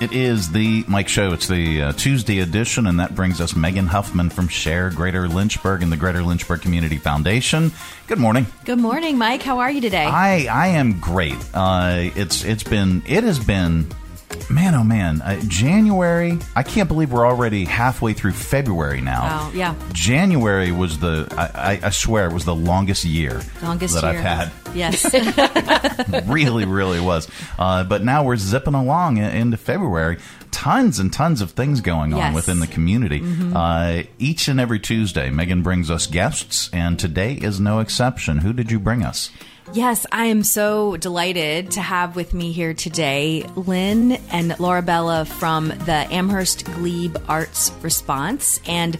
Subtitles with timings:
[0.00, 1.32] It is the Mike Show.
[1.32, 5.82] It's the uh, Tuesday edition, and that brings us Megan Huffman from Share Greater Lynchburg
[5.82, 7.70] and the Greater Lynchburg Community Foundation.
[8.06, 8.46] Good morning.
[8.64, 9.42] Good morning, Mike.
[9.42, 10.06] How are you today?
[10.06, 11.36] I I am great.
[11.52, 13.88] Uh, it's it's been it has been
[14.48, 16.38] Man, oh man, uh, January.
[16.56, 19.22] I can't believe we're already halfway through February now.
[19.22, 19.74] Wow, yeah.
[19.92, 24.20] January was the, I, I, I swear, it was the longest year longest that year.
[24.20, 24.52] I've had.
[24.74, 26.24] Yes.
[26.26, 27.28] really, really was.
[27.58, 30.18] Uh, but now we're zipping along into February.
[30.50, 32.34] Tons and tons of things going on Yes.
[32.34, 33.22] within the community.
[33.54, 38.38] Uh, each and every Tuesday, Megan brings us guests, and today is no exception.
[38.38, 39.30] Who did you bring us?
[39.72, 45.68] Yes, I am so delighted to have with me here today Lynn and Laurabella from
[45.68, 48.60] the Amherst Glebe Arts Response.
[48.66, 48.98] And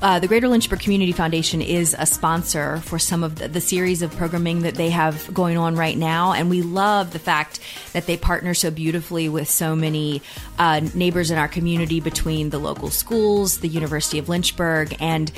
[0.00, 4.00] uh, the Greater Lynchburg Community Foundation is a sponsor for some of the, the series
[4.00, 6.32] of programming that they have going on right now.
[6.32, 7.60] And we love the fact
[7.92, 10.22] that they partner so beautifully with so many
[10.58, 15.30] uh, neighbors in our community between the local schools, the University of Lynchburg, and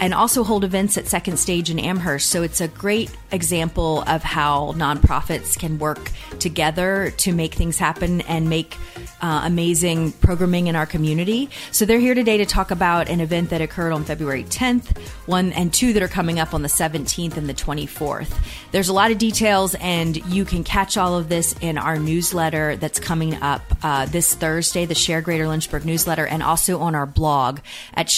[0.00, 2.28] and also hold events at Second Stage in Amherst.
[2.30, 8.20] So it's a great example of how nonprofits can work together to make things happen
[8.22, 8.76] and make
[9.22, 11.48] uh, amazing programming in our community.
[11.72, 15.52] So they're here today to talk about an event that occurred on February 10th, one
[15.52, 18.38] and two that are coming up on the 17th and the 24th.
[18.72, 22.76] There's a lot of details, and you can catch all of this in our newsletter
[22.76, 27.06] that's coming up uh, this Thursday, the Share Greater Lynchburg newsletter, and also on our
[27.06, 27.60] blog
[27.94, 28.08] at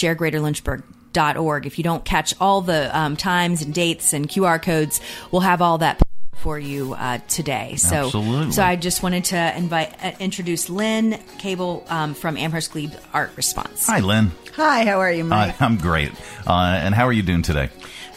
[1.13, 1.65] sharegreaterlynchburg.org.
[1.65, 5.61] If you don't catch all the um, times and dates and QR codes, we'll have
[5.61, 6.01] all that
[6.35, 7.75] for you uh, today.
[7.75, 8.51] So, Absolutely.
[8.53, 13.31] so I just wanted to invite, uh, introduce Lynn Kabel um, from Amherst Glebe Art
[13.35, 13.87] Response.
[13.87, 14.31] Hi, Lynn.
[14.55, 15.61] Hi, how are you, Hi, Mike?
[15.61, 16.11] I'm great.
[16.47, 17.69] Uh, and how are you doing today?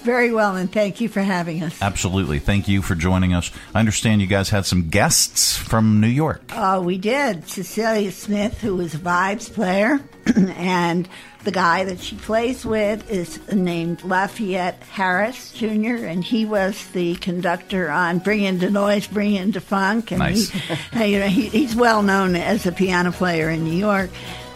[0.02, 1.80] Very well, and thank you for having us.
[1.80, 2.40] Absolutely.
[2.40, 3.52] Thank you for joining us.
[3.72, 6.42] I understand you guys had some guests from New York.
[6.50, 7.48] Uh, we did.
[7.48, 10.00] Cecilia Smith, who was a vibes player,
[10.56, 11.08] and
[11.44, 17.16] the guy that she plays with is named Lafayette Harris Jr., and he was the
[17.16, 20.10] conductor on Bring in 'da Noise, Bring in 'da Funk.
[20.12, 20.50] And Nice.
[20.50, 24.10] he, you know, he, he's well known as a piano player in New York.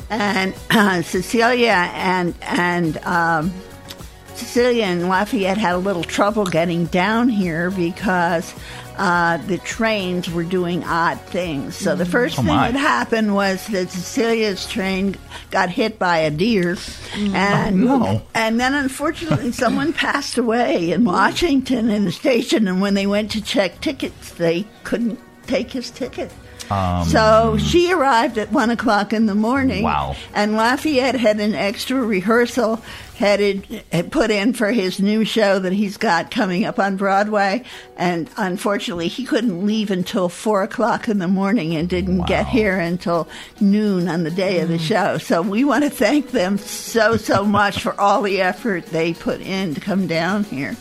[0.09, 3.53] And uh, Cecilia and and um,
[4.37, 8.55] Cecilia and Lafayette had a little trouble getting down here because
[8.97, 11.77] uh, the trains were doing odd things.
[11.77, 12.71] So the first Oh, thing my.
[12.71, 15.17] that happened was that Cecilia's train
[15.51, 16.77] got hit by a deer,
[17.17, 18.23] and Oh, no.
[18.35, 22.69] and then unfortunately someone passed away in Washington in the station.
[22.69, 26.33] And when they went to check tickets, they couldn't take his ticket.
[26.71, 29.85] Um, so she arrived at one o'clock in the morning.
[29.85, 30.17] Wow.
[30.35, 32.83] And Lafayette had an extra rehearsal
[33.17, 37.65] headed had put in for his new show that he's got coming up on Broadway.
[37.97, 42.79] And unfortunately, he couldn't leave until four o'clock in the morning and didn't get here
[42.79, 43.29] until
[43.61, 45.19] noon on the day of the show.
[45.19, 49.41] So we want to thank them so so much for all the effort they put
[49.41, 50.77] in to come down here.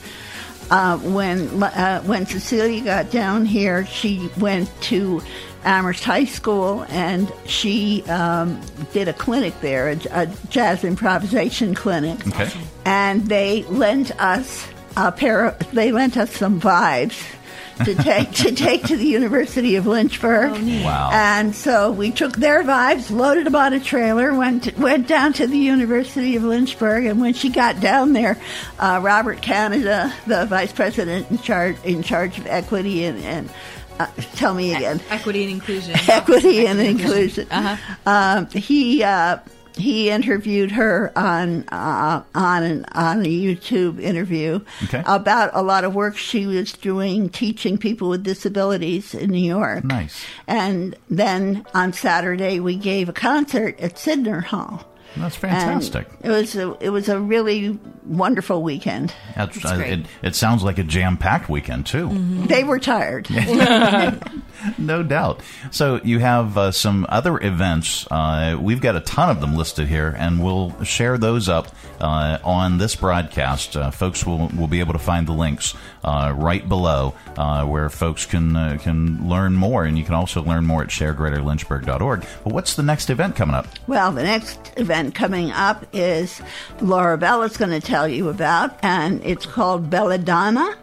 [0.72, 5.22] Uh, when uh, when Cecilia got down here, she went to
[5.64, 8.62] Amherst High School and she um,
[8.94, 12.26] did a clinic there, a, a jazz improvisation clinic.
[12.28, 12.52] Okay.
[12.86, 14.68] And they lent us
[14.98, 15.48] a pair.
[15.48, 17.22] Of, they lent us some vibes
[17.84, 20.52] to take to take to the University of Lynchburg.
[20.84, 21.10] Wow.
[21.12, 25.48] And so we took their vibes, loaded them on a trailer, went went down to
[25.48, 28.40] the University of Lynchburg, and when she got down there,
[28.80, 33.50] uh, Robert Canada, the vice president in charge in charge of equity and, and
[34.00, 35.96] uh, tell me again, Equity and inclusion.
[36.08, 37.48] equity and inclusion.
[37.50, 37.96] Uh-huh.
[38.06, 39.38] Um, he uh,
[39.78, 45.04] he interviewed her on uh, on an, on a YouTube interview Okay.
[45.06, 49.84] about a lot of work she was doing teaching people with disabilities in New York.
[49.84, 50.24] Nice.
[50.48, 54.86] And then on Saturday we gave a concert at Sydnor Hall.
[55.18, 56.08] That's And fantastic.
[56.24, 59.14] it was a, it was a really wonderful weekend.
[59.36, 60.00] That's, That's great.
[60.00, 62.10] it, it sounds like a jam packed weekend, too.
[62.48, 63.28] They were tired.
[64.78, 65.42] No doubt.
[65.72, 68.08] So you have uh, some other events.
[68.10, 71.68] Uh, we've got a ton of them listed here, and we'll share those up
[72.00, 73.76] uh, on this broadcast.
[73.78, 77.90] Uh, folks will will be able to find the links uh, right below uh, where
[77.90, 82.26] folks can uh, can learn more, and you can also learn more at sharegreaterlynchburg.org.
[82.44, 83.68] But what's the next event coming up?
[83.88, 86.42] Well, the next event coming up is
[86.80, 90.76] Laurabella's going to tell you about, and it's called Belladonna.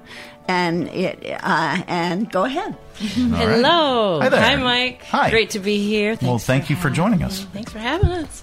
[0.48, 2.76] And it uh, and go ahead.
[2.96, 4.20] Hello.
[4.20, 4.58] Hi there.
[4.58, 5.02] Mike.
[5.04, 5.30] Hi.
[5.30, 6.16] Great to be here.
[6.16, 7.44] Thanks well, thank you for joining us.
[7.52, 8.42] Thanks for having us.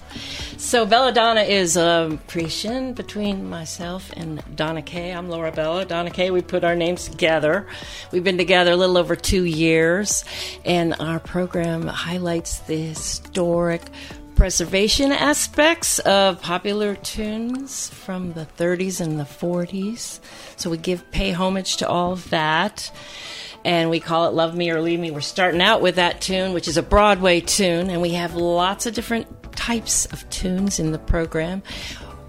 [0.60, 5.10] So Belladonna is a creation between myself and Donna Kay.
[5.10, 5.88] I'm Laurabella.
[5.88, 7.66] Donna Kay, we put our names together.
[8.12, 10.22] We've been together a little over two years,
[10.64, 13.82] and our program highlights the historic
[14.40, 20.18] preservation aspects of popular tunes from the 30s and the 40s.
[20.56, 22.90] So we give pay homage to all of that
[23.66, 25.10] and we call it Love Me or Leave Me.
[25.10, 28.86] We're starting out with that tune, which is a Broadway tune, and we have lots
[28.86, 31.62] of different types of tunes in the program.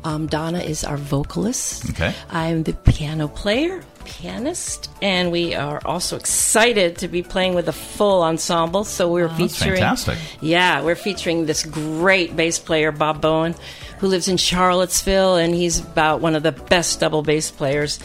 [0.03, 1.91] Um, Donna is our vocalist.
[1.91, 2.13] Okay.
[2.29, 7.73] I'm the piano player, pianist, and we are also excited to be playing with a
[7.73, 8.83] full ensemble.
[8.83, 10.17] So we're featuring, fantastic.
[10.41, 13.55] yeah, we're featuring this great bass player, Bob Bowen,
[14.01, 17.99] who lives in Charlottesville, and he's about one of the best double bass players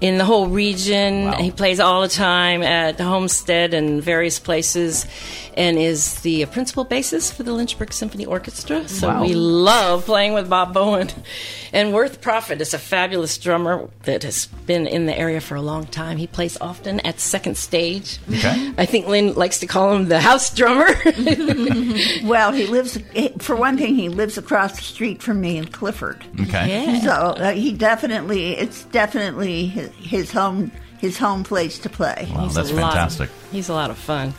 [0.00, 1.24] in the whole region.
[1.26, 1.32] Wow.
[1.38, 5.04] He plays all the time at Homestead and various places,
[5.56, 8.86] and is the principal bassist for the Lynchburg Symphony Orchestra.
[8.88, 9.22] So Wow.
[9.22, 11.10] we love playing with Bob Bowen.
[11.72, 15.62] And Worth Prophet is a fabulous drummer that has been in the area for a
[15.62, 16.16] long time.
[16.16, 18.18] He plays often at second stage.
[18.28, 18.72] Okay.
[18.78, 20.88] I think Lynn likes to call him the house drummer.
[22.24, 22.98] Well, he lives,
[23.38, 26.24] for one thing, he lives across the street from me in Clifford.
[26.40, 26.68] Okay.
[26.84, 27.00] yeah.
[27.00, 32.28] So uh, he definitely, it's definitely his, his home, his home place to play.
[32.34, 33.30] Wow, He's that's a lot of- fantastic.
[33.50, 34.34] he's a lot of fun.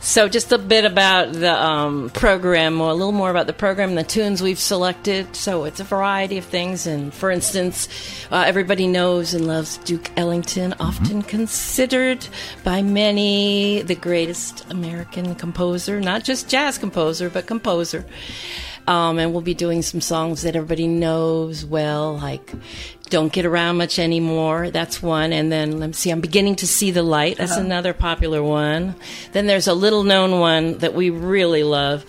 [0.00, 3.94] So, just a bit about the um, program, or a little more about the program,
[3.94, 5.34] the tunes we've selected.
[5.34, 6.86] So, it's a variety of things.
[6.86, 7.88] And for instance,
[8.30, 12.28] uh, everybody knows and loves Duke Ellington, often considered
[12.64, 18.04] by many the greatest American composer, not just jazz composer, but composer.
[18.86, 22.52] Um, and we'll be doing some songs that everybody knows well, like
[23.08, 24.70] Don't Get Around Much Anymore.
[24.70, 25.32] That's one.
[25.32, 27.38] And then, let me see, I'm Beginning to See the Light.
[27.38, 28.94] That's another popular one.
[29.32, 32.04] Then there's a little known one that we really love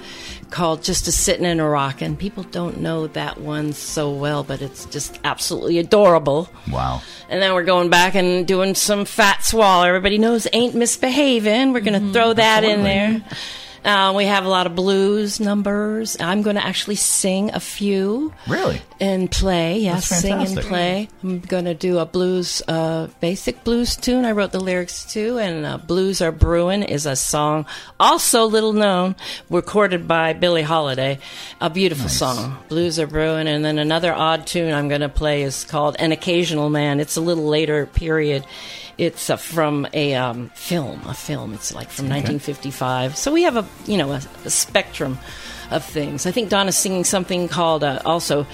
[0.51, 2.17] called Just a Sittin' in a Rockin'.
[2.17, 6.49] People don't know that one so well, but it's just absolutely adorable.
[6.71, 7.01] Wow.
[7.29, 9.87] And then we're going back and doing some Fats Waller.
[9.87, 11.73] Everybody knows Ain't Misbehavin'.
[11.73, 13.23] We're going to throw that in there.
[13.85, 16.17] Uh, we have a lot of blues numbers.
[16.19, 18.81] I'm going to actually sing a few Really?
[18.99, 19.77] and play.
[19.77, 21.07] Yeah, That's sing and play.
[21.23, 24.25] I'm going to do a blues, uh, basic blues tune.
[24.25, 27.67] I wrote the lyrics to, and uh, "Blues Are Brewing" is a song
[27.99, 29.15] also little known,
[29.51, 31.19] recorded by Billie Holiday.
[31.61, 35.43] A beautiful song, "Blues Are Brewing." And then another odd tune I'm going to play
[35.43, 38.45] is called "An Occasional Man." It's a little later period.
[38.97, 41.53] It's uh, from a um, film, a film.
[41.53, 43.17] It's like from 1955.
[43.17, 45.17] So we have a you know a, a spectrum
[45.71, 46.25] of things.
[46.25, 48.45] I think Donna's singing something called uh, also.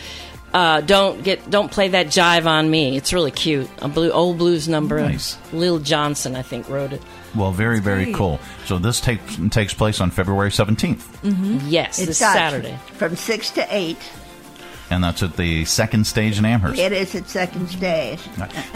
[0.54, 2.98] Uh, don't get don't play that jive on me.
[2.98, 3.70] It's really cute.
[3.80, 5.00] A blue old blues number.
[5.00, 5.38] Nice.
[5.54, 7.02] Lil Johnson, I think, wrote it.
[7.36, 8.16] Well, very, very great.
[8.16, 8.40] cool.
[8.66, 12.78] So this takes takes place on February 17th, Yes, It's this Saturday.
[12.96, 13.98] From 6 to 8.
[14.92, 16.80] And that's at the second stage in Amherst.
[16.80, 18.20] It is at second stage.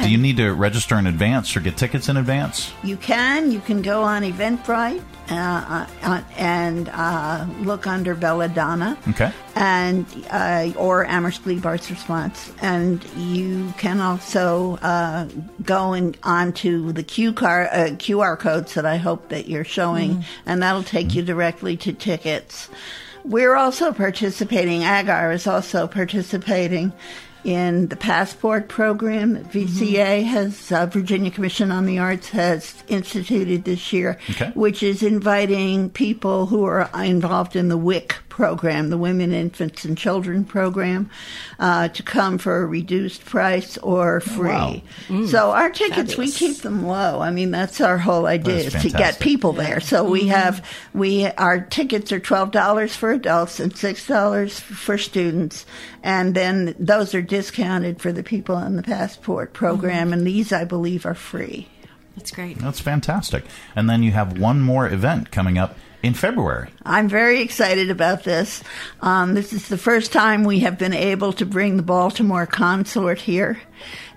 [0.01, 2.71] Do you need to register in advance or get tickets in advance?
[2.83, 3.51] You can.
[3.51, 8.97] You can go on Eventbrite uh, uh, and uh, look under Belladonna.
[9.09, 9.31] Okay.
[9.55, 15.27] And uh, or Amherst Glebe Arts Response, and you can also uh,
[15.63, 20.25] go and onto the Q car, uh, QR codes that I hope that you're showing,
[20.45, 22.69] and that'll take you directly to tickets.
[23.25, 24.83] We're also participating.
[24.83, 26.93] AGAR is also participating
[27.43, 33.65] in the passport program that VCA has, uh, Virginia Commission on the Arts has instituted
[33.65, 34.51] this year, Okay.
[34.55, 39.97] which is inviting people who are involved in the WIC program, the Women, Infants, and
[39.97, 41.09] Children program,
[41.57, 44.83] uh, to come for a reduced price or oh, free.
[45.09, 45.25] wow.
[45.27, 47.21] So our tickets, we keep them low.
[47.21, 49.23] I mean, that's our whole idea That's is to get fantastic.
[49.23, 49.79] people there.
[49.79, 50.29] So we mm-hmm.
[50.31, 55.65] have we our tickets are twelve dollars for adults and six dollars for students,
[56.03, 60.13] and then those are discounted for the people on the passport program, mm-hmm.
[60.13, 61.69] and these I believe are free.
[62.17, 62.57] That's great.
[62.59, 63.45] That's fantastic.
[63.77, 66.69] And then you have one more event coming up in February.
[66.85, 68.63] I'm very excited about this.
[69.01, 73.19] Um, this is the first time we have been able to bring the Baltimore Consort
[73.19, 73.59] here.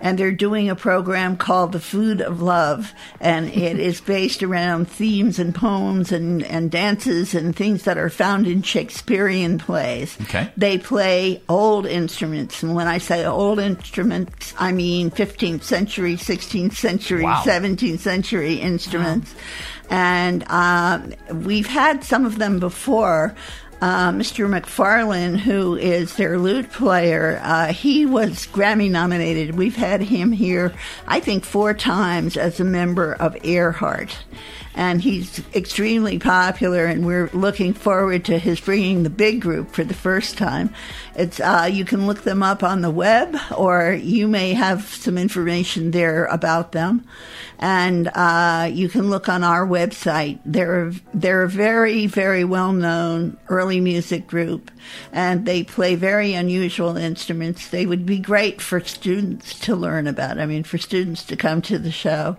[0.01, 2.93] And they're doing a program called The Food of Love.
[3.21, 8.11] And it is based around themes and poems and, and dances and things that are
[8.11, 10.17] found in Shakespearean plays.
[10.23, 10.53] Okay.
[10.57, 12.63] They play old instruments.
[12.63, 17.43] And when I say old instruments, I mean 15th century, 16th century, Wow.
[17.45, 19.35] 17th century instruments.
[19.91, 21.15] And um,
[21.45, 23.35] we've had some of them before.
[23.81, 24.49] Uh, Mr.
[24.49, 29.55] McFarlane, who is their lute player, uh, he was Grammy nominated.
[29.55, 30.75] We've had him here,
[31.07, 34.17] I think, four times as a member of Ayreheart.
[34.79, 36.87] And he's extremely popular.
[36.87, 40.73] And we're looking forward to his bringing the big group for the first time.
[41.17, 45.19] It's uh, you can look them up on the web, or you may have some
[45.19, 47.05] information there about them,
[47.59, 50.39] and uh, you can look on our website.
[50.47, 54.71] They're they're a very very well known early music group,
[55.13, 57.67] and they play very unusual instruments.
[57.67, 60.39] They would be great for students to learn about.
[60.39, 62.37] I mean, for students to come to the show.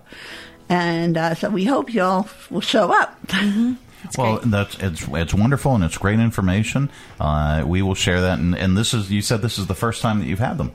[0.70, 3.20] And uh, so we hope y'all will show up.
[3.26, 3.74] Mm-hmm.
[4.16, 4.50] well, great.
[4.52, 6.90] that's it's it's wonderful and it's great information.
[7.18, 10.00] Uh, we will share that, and, and this is you said this is the first
[10.00, 10.72] time that you've had them.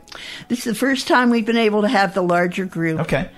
[0.50, 3.00] This is the first time we've been able to have the larger group.
[3.00, 3.30] Okay,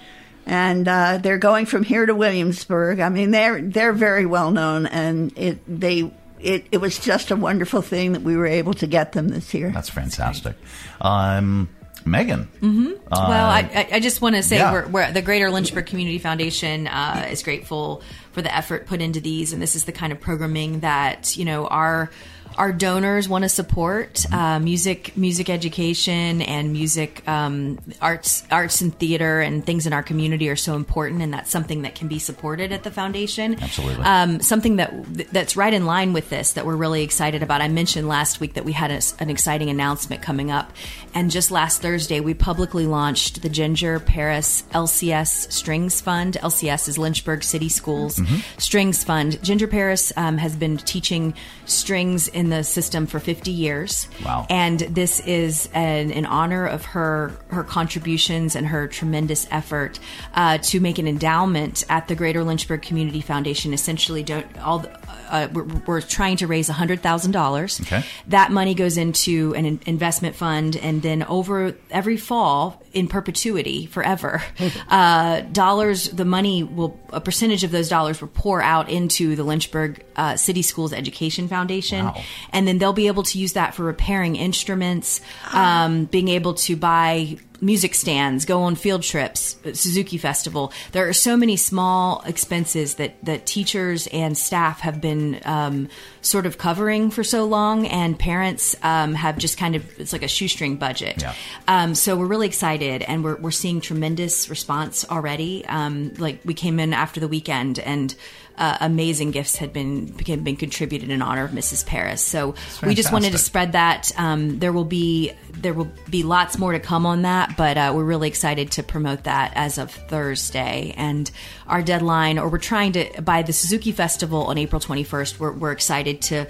[0.47, 3.01] and uh, they're going from here to Williamsburg.
[3.01, 7.35] I mean, they're they're very well known, and it they it, it was just a
[7.35, 9.69] wonderful thing that we were able to get them this year.
[9.69, 10.55] that's fantastic.
[11.01, 11.69] Um,
[12.05, 14.71] Megan, well, I, I- I just want to say yeah.
[14.71, 18.01] we're, we're, the Greater Lynchburg Community Foundation uh, is grateful
[18.31, 21.45] for the effort put into these, and this is the kind of programming that you
[21.45, 22.09] know our
[22.57, 28.97] our donors want to support uh, music, music education, and music um, arts, arts and
[28.97, 32.17] theater, and things in our community are so important, and that's something that can be
[32.17, 33.61] supported at the foundation.
[33.61, 34.03] Absolutely.
[34.03, 34.91] Um, something that
[35.31, 37.61] that's right in line with this that we're really excited about.
[37.61, 40.73] I mentioned last week that we had a, an exciting announcement coming up,
[41.13, 46.37] and just last Thursday we publicly launched the Ginger Paris LCS Strings Fund.
[46.41, 48.19] LCS is Lynchburg City Schools
[48.57, 49.41] Strings Fund.
[49.43, 51.35] Ginger Paris um, has been teaching
[51.65, 54.07] strings in the system for 50 years.
[54.23, 54.45] Wow.
[54.49, 59.99] And this is an, in honor of her her contributions and her tremendous effort
[60.33, 63.73] uh, to make an endowment at the Greater Lynchburg Community Foundation.
[63.73, 64.79] Essentially, don't all.
[64.79, 64.99] The,
[65.29, 67.81] uh, we're, we're trying to raise hundred thousand dollars.
[67.81, 68.03] Okay.
[68.27, 74.41] That money goes into an investment fund, and then over every fall, in perpetuity, forever,
[74.89, 76.09] uh, dollars.
[76.09, 80.35] The money will a percentage of those dollars will pour out into the Lynchburg uh,
[80.35, 82.21] City Schools Education Foundation, Wow.
[82.51, 85.21] and then they'll be able to use that for repairing instruments,
[85.53, 90.71] um, being able to buy music stands, go on field trips, Suzuki Festival.
[90.91, 95.89] There are so many small expenses that that teachers and staff have been um,
[96.21, 100.23] sort of covering for so long, and parents um, have just kind of it's like
[100.23, 101.21] a shoestring budget.
[101.21, 101.33] Yeah.
[101.67, 105.65] Um, so we're really excited, and we're we're seeing tremendous response already.
[105.65, 108.15] Um, like we came in after the weekend and.
[108.57, 111.85] Uh, amazing gifts had been became, been contributed in honor of Mrs.
[111.85, 112.21] Paris.
[112.21, 114.11] So we just wanted to spread that.
[114.17, 117.93] Um, there will be there will be lots more to come on that, but uh,
[117.95, 120.93] we're really excited to promote that as of Thursday.
[120.97, 121.29] And
[121.67, 125.39] our deadline, or we're trying to by the Suzuki Festival on April 21st.
[125.39, 126.47] We're, we're excited to.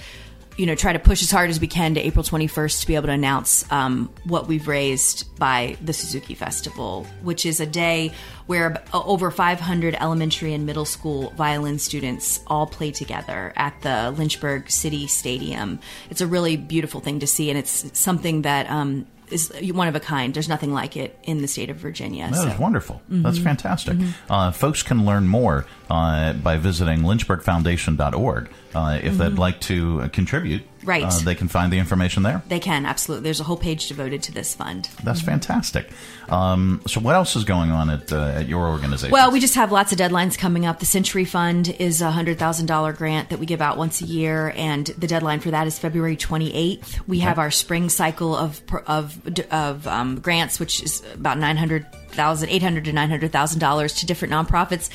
[0.57, 2.95] You know, try to push as hard as we can to April 21st to be
[2.95, 8.11] able to announce um, what we've raised by the Suzuki Festival, which is a day
[8.47, 14.71] where over 500 elementary and middle school violin students all play together at the Lynchburg
[14.71, 15.79] City Stadium.
[16.09, 19.95] It's a really beautiful thing to see, and it's something that um, is one of
[19.95, 20.33] a kind.
[20.33, 22.29] There's nothing like it in the state of Virginia.
[22.31, 23.01] That is so- wonderful.
[23.11, 23.23] Mm-hmm.
[23.23, 23.97] That's fantastic.
[24.29, 28.49] Uh, folks can learn more uh, by visiting lynchburgfoundation.org.
[28.75, 30.76] Uh, if they'd like to contribute, Mm-hmm.
[30.87, 31.03] Right.
[31.03, 32.41] uh, they can find the information there.
[32.47, 33.25] They can absolutely.
[33.25, 34.89] There's a whole page devoted to this fund.
[35.03, 35.89] That's fantastic.
[36.29, 39.11] Um, so, what else is going on at uh, at your organization?
[39.11, 40.79] Well, we just have lots of deadlines coming up.
[40.79, 44.05] The Century Fund is a hundred thousand dollar grant that we give out once a
[44.05, 47.05] year, and the deadline for that is February twenty eighth.
[47.07, 49.19] We have our spring cycle of of
[49.51, 53.59] of um, grants, which is about nine hundred thousand, eight hundred to nine hundred thousand
[53.59, 54.89] dollars to different nonprofits.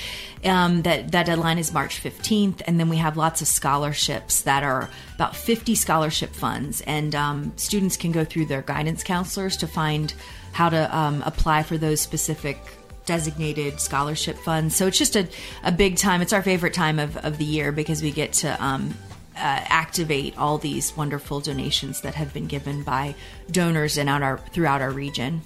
[0.44, 4.62] Um, that that deadline is March fifteenth, and then we have lots of scholarships that
[4.62, 9.66] are about fifty scholarship funds, and um, students can go through their guidance counselors to
[9.66, 10.14] find
[10.52, 12.58] how to um, apply for those specific
[13.04, 14.76] designated scholarship funds.
[14.76, 15.26] So it's just a,
[15.64, 16.22] a big time.
[16.22, 18.94] It's our favorite time of, of the year because we get to um,
[19.34, 23.14] uh, activate all these wonderful donations that have been given by
[23.50, 25.42] donors and out our throughout our region.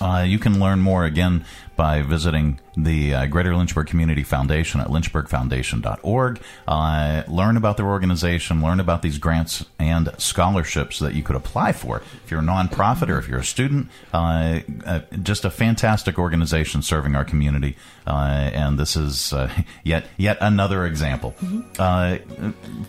[0.00, 1.44] Uh, you can learn more again
[1.82, 6.40] by visiting the uh, Greater Lynchburg Community Foundation at lynchburgfoundation.org.
[6.68, 11.72] Uh, learn about their organization, learn about these grants and scholarships that you could apply
[11.72, 12.00] for.
[12.24, 16.82] If you're a nonprofit or if you're a student, uh, uh, just a fantastic organization
[16.82, 17.74] serving our community.
[18.06, 19.50] Uh, and this is uh,
[19.82, 21.32] yet yet another example.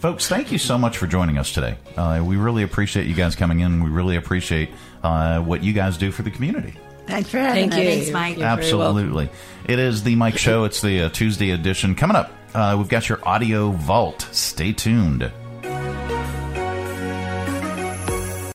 [0.01, 1.77] Folks, thank you so much for joining us today.
[2.21, 3.83] We really appreciate you guys coming in.
[3.83, 4.69] We really appreciate
[5.01, 6.75] what you guys do for the community.
[7.07, 7.79] Thanks for having Thank us.
[7.79, 7.85] you.
[7.85, 8.37] Thanks, Mike.
[8.37, 8.47] You're.
[8.47, 9.29] Absolutely.
[9.65, 10.63] It is the Mike Show.
[10.63, 11.95] It's the uh, Tuesday edition.
[11.95, 14.27] Coming up, uh, we've got your audio vault.
[14.31, 15.31] Stay tuned.